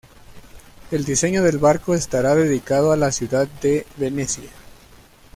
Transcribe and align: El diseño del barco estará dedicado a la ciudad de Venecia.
El 0.89 1.05
diseño 1.05 1.43
del 1.43 1.59
barco 1.59 1.93
estará 1.93 2.33
dedicado 2.33 2.91
a 2.91 2.97
la 2.97 3.11
ciudad 3.11 3.47
de 3.61 3.85
Venecia. 3.97 4.49